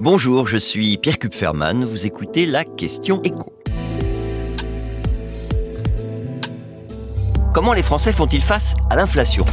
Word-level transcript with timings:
Bonjour, 0.00 0.46
je 0.46 0.58
suis 0.58 0.96
Pierre 0.96 1.18
Kupferman, 1.18 1.84
vous 1.84 2.06
écoutez 2.06 2.46
la 2.46 2.64
question 2.64 3.20
écho. 3.24 3.52
Comment 7.52 7.72
les 7.72 7.82
Français 7.82 8.12
font-ils 8.12 8.40
face 8.40 8.76
à 8.90 8.94
l'inflation? 8.94 9.44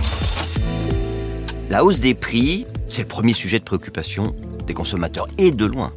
La 1.71 1.83
hausse 1.83 1.99
des 1.99 2.13
prix, 2.13 2.67
c'est 2.85 3.01
le 3.01 3.07
premier 3.07 3.33
sujet 3.33 3.57
de 3.57 3.63
préoccupation 3.63 4.35
des 4.67 4.75
consommateurs, 4.75 5.27
et 5.39 5.49
de 5.49 5.65
loin. 5.65 5.93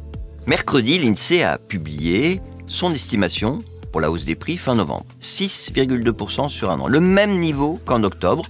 Mercredi, 0.47 0.97
l'INSEE 0.97 1.43
a 1.43 1.59
publié 1.59 2.41
son 2.65 2.91
estimation 2.91 3.59
pour 3.91 4.01
la 4.01 4.09
hausse 4.09 4.25
des 4.25 4.35
prix 4.35 4.57
fin 4.57 4.73
novembre. 4.73 5.05
6,2% 5.21 6.49
sur 6.49 6.71
un 6.71 6.79
an. 6.79 6.87
Le 6.87 6.99
même 6.99 7.37
niveau 7.37 7.79
qu'en 7.85 8.01
octobre, 8.03 8.47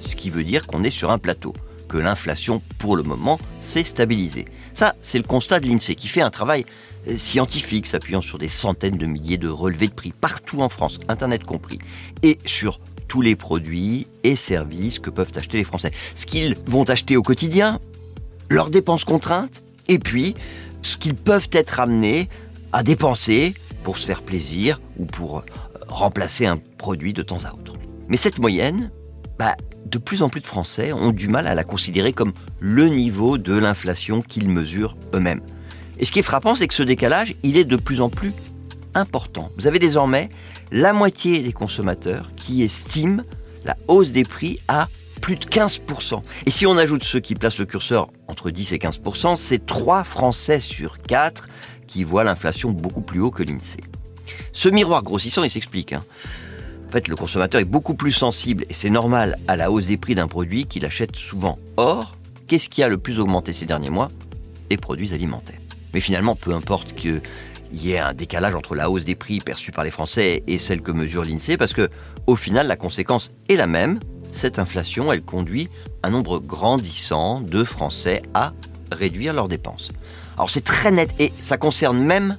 ce 0.00 0.16
qui 0.16 0.30
veut 0.30 0.44
dire 0.44 0.66
qu'on 0.66 0.82
est 0.82 0.88
sur 0.88 1.10
un 1.10 1.18
plateau 1.18 1.52
que 1.92 1.98
l'inflation, 1.98 2.62
pour 2.78 2.96
le 2.96 3.02
moment, 3.02 3.38
s'est 3.60 3.84
stabilisée. 3.84 4.46
Ça, 4.72 4.96
c'est 5.02 5.18
le 5.18 5.24
constat 5.24 5.60
de 5.60 5.66
l'INSEE 5.68 5.94
qui 5.94 6.08
fait 6.08 6.22
un 6.22 6.30
travail 6.30 6.64
euh, 7.06 7.18
scientifique 7.18 7.86
s'appuyant 7.86 8.22
sur 8.22 8.38
des 8.38 8.48
centaines 8.48 8.96
de 8.96 9.04
milliers 9.04 9.36
de 9.36 9.48
relevés 9.48 9.88
de 9.88 9.92
prix 9.92 10.12
partout 10.18 10.62
en 10.62 10.70
France, 10.70 10.98
Internet 11.08 11.44
compris, 11.44 11.78
et 12.22 12.38
sur 12.46 12.80
tous 13.08 13.20
les 13.20 13.36
produits 13.36 14.06
et 14.24 14.36
services 14.36 14.98
que 15.00 15.10
peuvent 15.10 15.32
acheter 15.36 15.58
les 15.58 15.64
Français. 15.64 15.90
Ce 16.14 16.24
qu'ils 16.24 16.56
vont 16.64 16.84
acheter 16.84 17.18
au 17.18 17.22
quotidien, 17.22 17.78
leurs 18.48 18.70
dépenses 18.70 19.04
contraintes, 19.04 19.62
et 19.88 19.98
puis 19.98 20.34
ce 20.80 20.96
qu'ils 20.96 21.14
peuvent 21.14 21.50
être 21.52 21.78
amenés 21.78 22.30
à 22.72 22.82
dépenser 22.82 23.54
pour 23.84 23.98
se 23.98 24.06
faire 24.06 24.22
plaisir 24.22 24.80
ou 24.96 25.04
pour 25.04 25.40
euh, 25.40 25.42
remplacer 25.88 26.46
un 26.46 26.56
produit 26.78 27.12
de 27.12 27.22
temps 27.22 27.44
à 27.44 27.52
autre. 27.52 27.74
Mais 28.08 28.16
cette 28.16 28.38
moyenne, 28.38 28.90
bah, 29.42 29.56
de 29.86 29.98
plus 29.98 30.22
en 30.22 30.28
plus 30.28 30.40
de 30.40 30.46
Français 30.46 30.92
ont 30.92 31.10
du 31.10 31.26
mal 31.26 31.48
à 31.48 31.56
la 31.56 31.64
considérer 31.64 32.12
comme 32.12 32.32
le 32.60 32.86
niveau 32.86 33.38
de 33.38 33.58
l'inflation 33.58 34.22
qu'ils 34.22 34.48
mesurent 34.48 34.96
eux-mêmes. 35.14 35.40
Et 35.98 36.04
ce 36.04 36.12
qui 36.12 36.20
est 36.20 36.22
frappant, 36.22 36.54
c'est 36.54 36.68
que 36.68 36.74
ce 36.74 36.84
décalage, 36.84 37.34
il 37.42 37.56
est 37.56 37.64
de 37.64 37.74
plus 37.74 38.00
en 38.00 38.08
plus 38.08 38.32
important. 38.94 39.50
Vous 39.58 39.66
avez 39.66 39.80
désormais 39.80 40.28
la 40.70 40.92
moitié 40.92 41.40
des 41.40 41.52
consommateurs 41.52 42.30
qui 42.36 42.62
estiment 42.62 43.24
la 43.64 43.76
hausse 43.88 44.12
des 44.12 44.22
prix 44.22 44.60
à 44.68 44.88
plus 45.20 45.34
de 45.34 45.44
15%. 45.44 46.22
Et 46.46 46.52
si 46.52 46.64
on 46.64 46.78
ajoute 46.78 47.02
ceux 47.02 47.18
qui 47.18 47.34
placent 47.34 47.58
le 47.58 47.66
curseur 47.66 48.10
entre 48.28 48.52
10 48.52 48.74
et 48.74 48.78
15%, 48.78 49.34
c'est 49.34 49.66
3 49.66 50.04
Français 50.04 50.60
sur 50.60 51.02
4 51.02 51.48
qui 51.88 52.04
voient 52.04 52.22
l'inflation 52.22 52.70
beaucoup 52.70 53.02
plus 53.02 53.18
haut 53.18 53.32
que 53.32 53.42
l'INSEE. 53.42 53.80
Ce 54.52 54.68
miroir 54.68 55.02
grossissant, 55.02 55.42
il 55.42 55.50
s'explique. 55.50 55.94
Hein. 55.94 56.02
En 56.92 56.96
fait, 56.96 57.08
le 57.08 57.16
consommateur 57.16 57.58
est 57.58 57.64
beaucoup 57.64 57.94
plus 57.94 58.12
sensible, 58.12 58.66
et 58.68 58.74
c'est 58.74 58.90
normal, 58.90 59.38
à 59.48 59.56
la 59.56 59.70
hausse 59.70 59.86
des 59.86 59.96
prix 59.96 60.14
d'un 60.14 60.28
produit 60.28 60.66
qu'il 60.66 60.84
achète 60.84 61.16
souvent. 61.16 61.58
Or, 61.78 62.18
qu'est-ce 62.46 62.68
qui 62.68 62.82
a 62.82 62.88
le 62.88 62.98
plus 62.98 63.18
augmenté 63.18 63.54
ces 63.54 63.64
derniers 63.64 63.88
mois? 63.88 64.10
Les 64.70 64.76
produits 64.76 65.14
alimentaires. 65.14 65.58
Mais 65.94 66.00
finalement, 66.00 66.36
peu 66.36 66.52
importe 66.52 66.92
qu'il 66.92 67.22
y 67.72 67.92
ait 67.92 67.98
un 67.98 68.12
décalage 68.12 68.54
entre 68.54 68.74
la 68.74 68.90
hausse 68.90 69.06
des 69.06 69.14
prix 69.14 69.38
perçue 69.38 69.72
par 69.72 69.84
les 69.84 69.90
Français 69.90 70.42
et 70.46 70.58
celle 70.58 70.82
que 70.82 70.92
mesure 70.92 71.24
l'INSEE, 71.24 71.56
parce 71.56 71.72
que, 71.72 71.88
au 72.26 72.36
final, 72.36 72.66
la 72.66 72.76
conséquence 72.76 73.30
est 73.48 73.56
la 73.56 73.66
même. 73.66 73.98
Cette 74.30 74.58
inflation, 74.58 75.10
elle 75.10 75.22
conduit 75.22 75.70
un 76.02 76.10
nombre 76.10 76.40
grandissant 76.40 77.40
de 77.40 77.64
Français 77.64 78.20
à 78.34 78.52
réduire 78.90 79.32
leurs 79.32 79.48
dépenses. 79.48 79.92
Alors 80.36 80.50
c'est 80.50 80.60
très 80.60 80.90
net 80.90 81.14
et 81.18 81.32
ça 81.38 81.56
concerne 81.56 81.98
même 81.98 82.36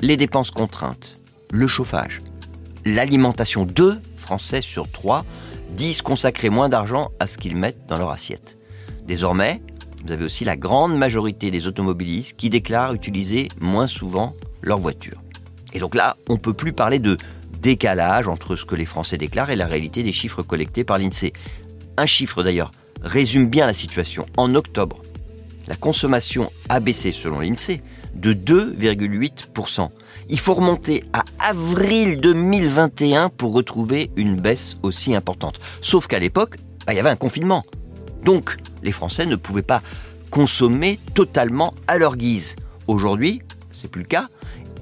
les 0.00 0.16
dépenses 0.16 0.50
contraintes, 0.50 1.18
le 1.52 1.68
chauffage, 1.68 2.20
l'alimentation. 2.84 3.64
Deux 3.64 4.00
Français 4.16 4.60
sur 4.60 4.90
trois 4.90 5.24
disent 5.70 6.02
consacrer 6.02 6.50
moins 6.50 6.68
d'argent 6.68 7.10
à 7.20 7.26
ce 7.26 7.38
qu'ils 7.38 7.56
mettent 7.56 7.86
dans 7.88 7.96
leur 7.96 8.10
assiette. 8.10 8.58
Désormais, 9.06 9.62
vous 10.04 10.12
avez 10.12 10.24
aussi 10.24 10.44
la 10.44 10.56
grande 10.56 10.96
majorité 10.96 11.50
des 11.50 11.66
automobilistes 11.66 12.36
qui 12.36 12.50
déclarent 12.50 12.94
utiliser 12.94 13.48
moins 13.60 13.86
souvent 13.86 14.34
leur 14.60 14.78
voiture. 14.78 15.22
Et 15.72 15.78
donc 15.78 15.94
là, 15.94 16.16
on 16.28 16.34
ne 16.34 16.38
peut 16.38 16.54
plus 16.54 16.72
parler 16.72 16.98
de 16.98 17.16
décalage 17.60 18.28
entre 18.28 18.56
ce 18.56 18.64
que 18.64 18.74
les 18.74 18.84
Français 18.84 19.16
déclarent 19.16 19.50
et 19.50 19.56
la 19.56 19.66
réalité 19.66 20.02
des 20.02 20.12
chiffres 20.12 20.42
collectés 20.42 20.84
par 20.84 20.98
l'INSEE. 20.98 21.32
Un 21.96 22.06
chiffre 22.06 22.42
d'ailleurs 22.42 22.72
résume 23.02 23.46
bien 23.46 23.66
la 23.66 23.74
situation. 23.74 24.26
En 24.36 24.54
octobre, 24.54 25.02
la 25.68 25.76
consommation 25.76 26.50
a 26.68 26.80
baissé 26.80 27.12
selon 27.12 27.40
l'INSEE 27.40 27.80
de 28.14 28.32
2,8%. 28.32 29.88
Il 30.28 30.38
faut 30.38 30.54
remonter 30.54 31.04
à 31.12 31.24
avril 31.38 32.20
2021 32.20 33.28
pour 33.28 33.52
retrouver 33.52 34.10
une 34.16 34.36
baisse 34.36 34.78
aussi 34.82 35.14
importante. 35.14 35.58
Sauf 35.80 36.06
qu'à 36.06 36.18
l'époque, 36.18 36.56
bah, 36.86 36.92
il 36.92 36.96
y 36.96 37.00
avait 37.00 37.10
un 37.10 37.16
confinement. 37.16 37.62
Donc, 38.24 38.56
les 38.82 38.92
Français 38.92 39.26
ne 39.26 39.36
pouvaient 39.36 39.62
pas 39.62 39.82
consommer 40.30 40.98
totalement 41.14 41.74
à 41.88 41.98
leur 41.98 42.16
guise. 42.16 42.56
Aujourd'hui, 42.86 43.42
c'est 43.72 43.90
plus 43.90 44.02
le 44.02 44.08
cas. 44.08 44.28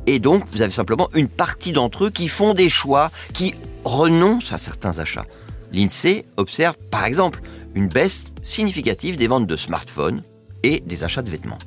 Et 0.06 0.18
donc, 0.18 0.44
vous 0.52 0.62
avez 0.62 0.72
simplement 0.72 1.08
une 1.14 1.28
partie 1.28 1.72
d'entre 1.72 2.04
eux 2.04 2.10
qui 2.10 2.28
font 2.28 2.54
des 2.54 2.68
choix, 2.68 3.10
qui 3.32 3.54
renoncent 3.84 4.52
à 4.52 4.58
certains 4.58 4.98
achats. 4.98 5.26
L'INSEE 5.72 6.26
observe, 6.36 6.76
par 6.90 7.04
exemple, 7.04 7.40
une 7.74 7.88
baisse 7.88 8.26
significative 8.42 9.16
des 9.16 9.28
ventes 9.28 9.46
de 9.46 9.56
smartphones 9.56 10.22
et 10.62 10.80
des 10.80 11.04
achats 11.04 11.22
de 11.22 11.30
vêtements. 11.30 11.58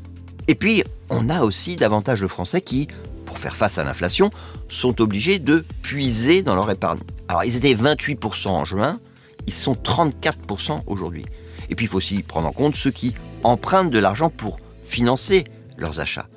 Et 0.47 0.55
puis, 0.55 0.83
on 1.09 1.29
a 1.29 1.43
aussi 1.43 1.75
davantage 1.75 2.21
de 2.21 2.27
Français 2.27 2.61
qui, 2.61 2.87
pour 3.25 3.39
faire 3.39 3.55
face 3.55 3.77
à 3.77 3.83
l'inflation, 3.83 4.29
sont 4.67 5.01
obligés 5.01 5.39
de 5.39 5.65
puiser 5.81 6.41
dans 6.41 6.55
leur 6.55 6.69
épargne. 6.69 6.99
Alors, 7.27 7.43
ils 7.43 7.55
étaient 7.55 7.73
28% 7.73 8.47
en 8.49 8.65
juin, 8.65 8.99
ils 9.47 9.53
sont 9.53 9.73
34% 9.73 10.81
aujourd'hui. 10.87 11.25
Et 11.69 11.75
puis, 11.75 11.85
il 11.85 11.89
faut 11.89 11.97
aussi 11.97 12.23
prendre 12.23 12.47
en 12.47 12.51
compte 12.51 12.75
ceux 12.75 12.91
qui 12.91 13.13
empruntent 13.43 13.91
de 13.91 13.99
l'argent 13.99 14.29
pour 14.29 14.59
financer 14.85 15.45
leurs 15.77 15.99
achats. 15.99 16.27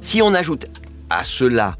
Si 0.00 0.22
on 0.22 0.34
ajoute 0.34 0.66
à 1.10 1.24
cela 1.24 1.76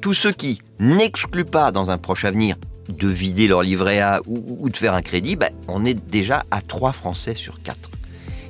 tous 0.00 0.14
ceux 0.14 0.32
qui 0.32 0.60
n'excluent 0.78 1.44
pas 1.44 1.72
dans 1.72 1.90
un 1.90 1.98
proche 1.98 2.24
avenir 2.24 2.56
de 2.88 3.06
vider 3.06 3.46
leur 3.46 3.62
livret 3.62 4.00
A 4.00 4.20
ou, 4.26 4.68
de 4.68 4.76
faire 4.76 4.94
un 4.94 5.02
crédit, 5.02 5.36
ben, 5.36 5.50
on 5.68 5.84
est 5.84 5.94
déjà 5.94 6.44
à 6.50 6.60
3 6.62 6.92
Français 6.92 7.34
sur 7.34 7.62
4. 7.62 7.90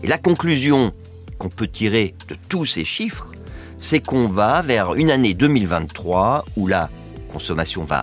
Et 0.03 0.07
la 0.07 0.17
conclusion 0.17 0.93
qu'on 1.41 1.49
peut 1.49 1.67
tirer 1.67 2.15
de 2.29 2.37
tous 2.49 2.67
ces 2.67 2.85
chiffres, 2.85 3.33
c'est 3.79 4.01
qu'on 4.01 4.29
va 4.29 4.61
vers 4.63 4.95
une 4.95 5.11
année 5.11 5.35
2023 5.35 6.45
où 6.57 6.67
la 6.67 6.91
consommation 7.33 7.83
va 7.83 8.03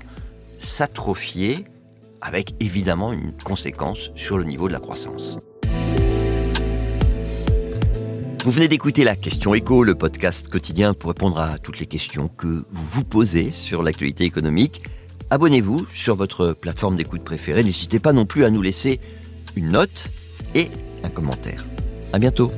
s'atrophier 0.57 1.63
avec 2.19 2.55
évidemment 2.59 3.13
une 3.13 3.31
conséquence 3.31 4.09
sur 4.15 4.39
le 4.39 4.43
niveau 4.43 4.67
de 4.67 4.73
la 4.73 4.79
croissance. 4.79 5.37
Vous 8.43 8.51
venez 8.51 8.67
d'écouter 8.67 9.03
la 9.03 9.15
question 9.15 9.53
écho, 9.53 9.83
le 9.83 9.93
podcast 9.93 10.47
quotidien 10.47 10.93
pour 10.93 11.09
répondre 11.09 11.39
à 11.39 11.59
toutes 11.59 11.79
les 11.79 11.85
questions 11.85 12.29
que 12.29 12.47
vous 12.47 12.85
vous 12.85 13.03
posez 13.03 13.51
sur 13.51 13.83
l'actualité 13.83 14.23
économique. 14.23 14.83
Abonnez-vous 15.29 15.85
sur 15.93 16.15
votre 16.15 16.53
plateforme 16.53 16.95
d'écoute 16.95 17.23
préférée. 17.23 17.63
N'hésitez 17.63 17.99
pas 17.99 18.13
non 18.13 18.25
plus 18.25 18.45
à 18.45 18.49
nous 18.49 18.61
laisser 18.61 18.99
une 19.55 19.69
note 19.71 20.09
et 20.55 20.69
un 21.03 21.09
commentaire. 21.09 21.65
À 22.13 22.19
bientôt. 22.19 22.49